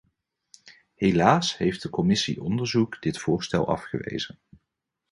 [0.93, 4.39] Helaas heeft de commissie onderzoek dit voorstel afgewezen.